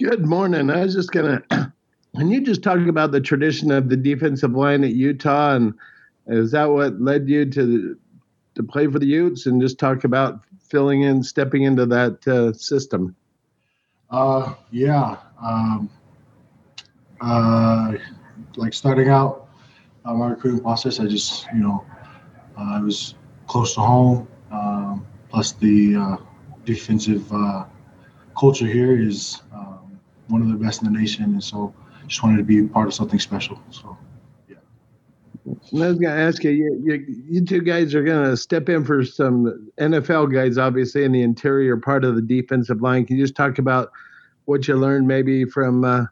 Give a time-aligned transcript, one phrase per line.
[0.00, 0.70] Good morning.
[0.70, 1.42] I was just gonna.
[2.16, 5.74] Can you just talk about the tradition of the defensive line at Utah, and
[6.26, 7.98] is that what led you to
[8.54, 12.54] to play for the Utes, and just talk about filling in, stepping into that uh,
[12.54, 13.14] system?
[14.08, 15.18] Uh, yeah.
[15.42, 15.90] Um,
[17.20, 17.92] uh,
[18.56, 19.48] like starting out
[20.06, 21.84] uh, my recruiting process, I just you know
[22.56, 23.16] uh, I was
[23.48, 24.28] close to home.
[24.50, 26.16] Um, plus the uh,
[26.64, 27.66] defensive uh,
[28.34, 29.89] culture here is um,
[30.30, 31.74] one of the best in the nation, and so
[32.06, 33.60] just wanted to be part of something special.
[33.70, 33.96] So.
[34.48, 34.56] Yeah,
[35.46, 38.68] I was going to ask you, you, you, you two guys are going to step
[38.68, 43.06] in for some NFL guys, obviously, in the interior part of the defensive line.
[43.06, 43.90] Can you just talk about
[44.44, 46.06] what you learned maybe from uh,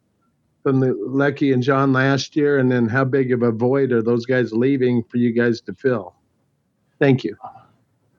[0.63, 4.03] from the Leki and John last year, and then how big of a void are
[4.03, 6.15] those guys leaving for you guys to fill?
[6.99, 7.37] Thank you.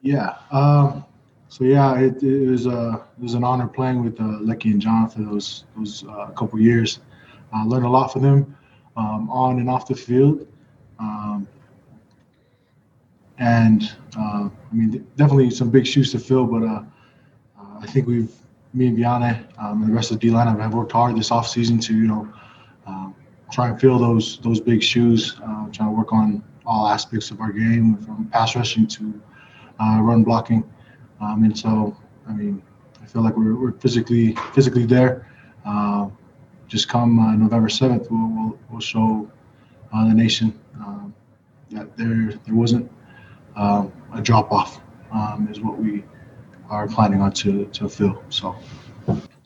[0.02, 0.36] Yeah.
[0.50, 1.04] Um,
[1.50, 4.80] so yeah, it, it was uh, it was an honor playing with uh, Leki and
[4.80, 7.00] John for those those uh, couple years.
[7.52, 8.56] I learned a lot from them
[8.96, 10.46] um, on and off the field.
[11.00, 11.48] Um,
[13.38, 13.82] and
[14.16, 16.82] uh, I mean, definitely some big shoes to fill, but uh,
[17.80, 18.32] I think we've,
[18.74, 21.32] me and Vianney um, and the rest of the D line have worked hard this
[21.32, 22.32] off season to, you know,
[22.86, 23.16] um,
[23.50, 27.40] try and fill those those big shoes, uh, trying to work on all aspects of
[27.40, 29.20] our game from pass rushing to
[29.80, 30.62] uh, run blocking.
[31.20, 31.96] Um, and so,
[32.28, 32.62] I mean,
[33.02, 35.26] I feel like we're, we're physically physically there.
[35.64, 36.08] Uh,
[36.68, 39.30] just come November 7th, we'll, we'll, we'll show
[39.92, 41.14] the nation um,
[41.70, 42.90] that there there wasn't
[43.56, 44.80] um, a drop off
[45.12, 46.04] um, is what we
[46.68, 48.22] are planning on to to fill.
[48.28, 48.56] So.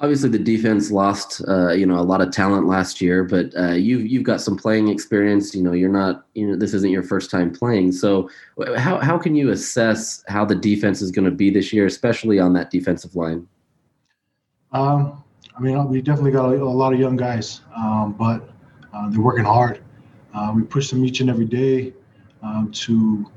[0.00, 3.72] Obviously, the defense lost, uh, you know, a lot of talent last year, but uh,
[3.72, 5.54] you've you've got some playing experience.
[5.54, 7.92] You know, you're not, you know, this isn't your first time playing.
[7.92, 8.28] So,
[8.76, 12.38] how how can you assess how the defense is going to be this year, especially
[12.38, 13.46] on that defensive line?
[14.72, 15.22] Um,
[15.56, 18.50] I mean, we definitely got a, a lot of young guys, um, but
[18.92, 19.80] uh, they're working hard.
[20.34, 21.92] Uh, we push them each and every day
[22.42, 23.30] um, to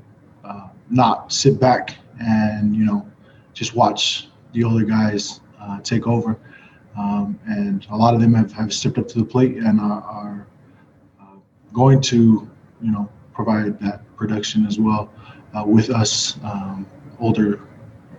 [0.44, 3.08] uh, not sit back and you know
[3.54, 6.38] just watch the older guys uh, take over.
[6.98, 10.02] Um, and a lot of them have, have stepped up to the plate and are,
[10.02, 10.46] are
[11.20, 11.36] uh,
[11.72, 15.12] going to you know provide that production as well
[15.54, 16.86] uh, with us um,
[17.20, 17.60] older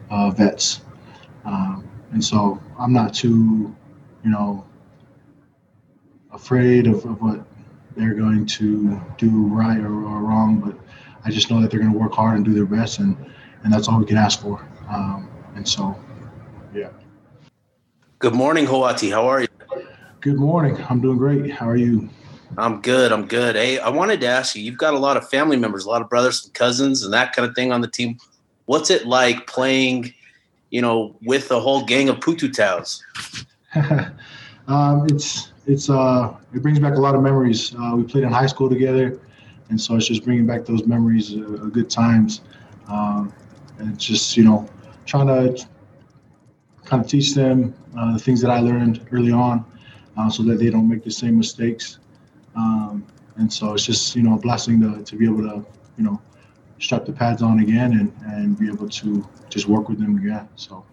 [0.10, 0.82] uh, vets.
[1.46, 3.76] Um, and so I'm not too
[4.24, 4.66] you know
[6.32, 7.46] afraid of, of what
[7.96, 10.78] they're going to do right or, or, wrong, but
[11.26, 13.18] I just know that they're going to work hard and do their best, and
[13.64, 14.66] and that's all we can ask for.
[14.90, 16.00] Um, and so,
[16.74, 16.90] yeah.
[18.20, 19.10] Good morning, Hauati.
[19.10, 19.48] How are you?
[20.20, 20.76] Good morning.
[20.90, 21.50] I'm doing great.
[21.52, 22.10] How are you?
[22.58, 23.14] I'm good.
[23.14, 23.56] I'm good.
[23.56, 24.62] Hey, I wanted to ask you.
[24.62, 27.34] You've got a lot of family members, a lot of brothers and cousins, and that
[27.34, 28.18] kind of thing on the team.
[28.66, 30.14] What's it like playing,
[30.70, 33.00] you know, with a whole gang of Pututaus?
[34.68, 37.74] um, it's it's uh it brings back a lot of memories.
[37.74, 39.18] Uh, we played in high school together,
[39.70, 42.42] and so it's just bringing back those memories of, of good times.
[42.90, 43.32] Um,
[43.78, 44.70] and it's just you know
[45.06, 45.66] trying to
[46.90, 49.66] kind of teach them uh, the things that I learned early on,
[50.18, 52.00] uh, so that they don't make the same mistakes.
[52.56, 53.06] Um,
[53.38, 55.66] and so it's just you know a blessing to, to be able to
[55.98, 56.20] you know
[56.80, 60.48] strap the pads on again and, and be able to just work with them again.
[60.56, 60.86] So.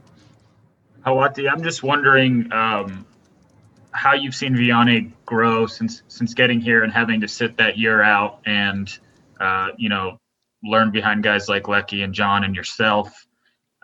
[1.05, 3.07] Hauati, I'm just wondering, um,
[3.93, 8.03] how you've seen Vianney grow since since getting here and having to sit that year
[8.03, 8.99] out and
[9.41, 10.19] uh, you know
[10.63, 13.27] learn behind guys like Leki and John and yourself.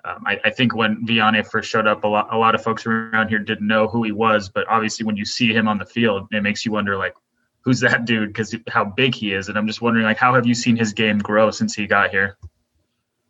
[0.05, 2.85] Um, I, I, think when Vianney first showed up, a lot a lot of folks
[2.87, 5.87] around here didn't know who he was, but obviously when you see him on the
[5.87, 7.15] field, it makes you wonder like
[7.61, 9.49] who's that dude because how big he is.
[9.49, 12.11] And I'm just wondering like how have you seen his game grow since he got
[12.11, 12.37] here?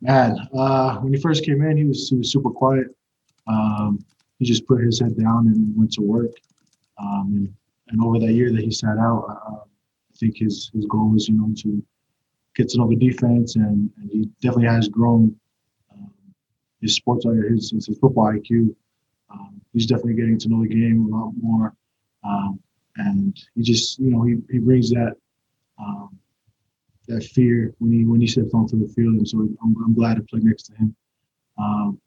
[0.01, 2.87] Man, uh, when he first came in, he was he was super quiet.
[3.47, 4.03] Um,
[4.39, 6.33] he just put his head down and went to work.
[6.99, 7.55] Um, and,
[7.89, 11.29] and over that year that he sat out, uh, I think his his goal was
[11.29, 11.85] you know to
[12.57, 15.37] get to know the defense, and, and he definitely has grown
[16.83, 18.75] his sports his, his football IQ.
[19.31, 21.75] Um, he's definitely getting to know the game a lot more,
[22.25, 22.61] um,
[22.97, 25.15] and he just you know he, he brings that
[25.79, 26.19] um,
[27.09, 30.17] that fear when he when he steps onto the field, and so I'm, I'm glad
[30.17, 30.95] to play next to him,
[31.57, 32.01] um,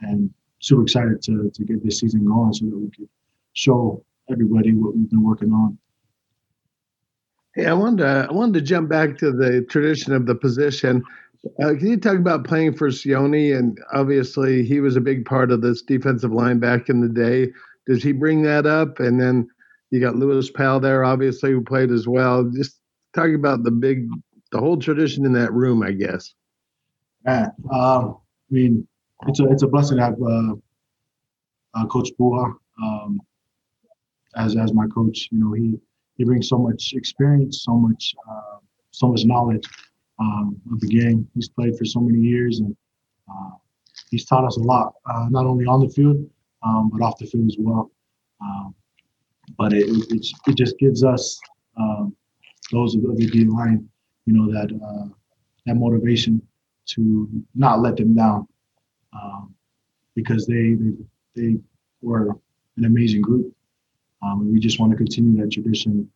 [0.00, 3.08] and super excited to to get this season going so that we could
[3.52, 5.76] show everybody what we've been working on.
[7.54, 11.02] Hey, I wanted to I wanted to jump back to the tradition of the position.
[11.62, 13.56] Uh, can you talk about playing for Sione?
[13.56, 17.50] And obviously, he was a big part of this defensive line back in the day.
[17.86, 19.00] Does he bring that up?
[19.00, 19.48] And then
[19.90, 22.44] you got Lewis Powell there, obviously, who played as well.
[22.44, 22.78] Just
[23.14, 24.06] talk about the big,
[24.52, 26.34] the whole tradition in that room, I guess.
[27.24, 28.18] Man, um,
[28.50, 28.86] I mean,
[29.26, 30.54] it's a it's a blessing to have uh,
[31.74, 32.54] uh, Coach Pouha.
[32.82, 33.20] Um,
[34.36, 35.28] as as my coach.
[35.30, 35.78] You know, he
[36.16, 38.58] he brings so much experience, so much uh,
[38.90, 39.66] so much knowledge
[40.20, 41.28] um, of the game.
[41.34, 42.76] He's played for so many years, and
[43.30, 43.50] uh,
[44.10, 46.28] he's taught us a lot, uh, not only on the field
[46.62, 47.90] um, but off the field as well.
[48.40, 48.74] Um,
[49.58, 51.40] but it, it, it just gives us
[51.78, 52.14] um,
[52.72, 53.88] those of the D line,
[54.26, 55.08] you know, that uh,
[55.66, 56.40] that motivation
[56.86, 58.46] to not let them down
[59.12, 59.54] um,
[60.14, 60.92] because they, they
[61.34, 61.56] they
[62.02, 62.30] were
[62.76, 63.54] an amazing group.
[64.22, 66.10] And we just want to continue that tradition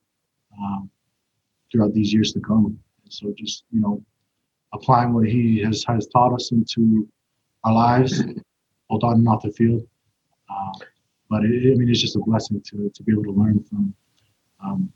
[1.72, 2.78] throughout these years to come.
[3.08, 4.02] So just you know,
[4.72, 7.08] applying what he has has taught us into
[7.64, 8.22] our lives,
[8.88, 9.86] both on and off the field.
[10.50, 10.72] Um,
[11.30, 13.94] but it, I mean, it's just a blessing to to be able to learn from
[14.64, 14.92] um,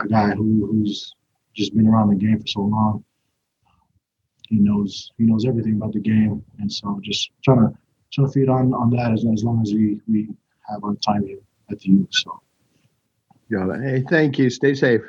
[0.00, 1.14] a guy who, who's
[1.54, 3.04] just been around the game for so long.
[4.48, 7.78] He knows he knows everything about the game, and so just trying to
[8.12, 10.28] trying to feed on on that as, as long as we we
[10.68, 11.38] have our time here
[11.70, 12.08] at the U.
[12.10, 12.40] So.
[13.50, 13.82] It.
[13.82, 14.50] Hey, thank you.
[14.50, 15.02] Stay safe.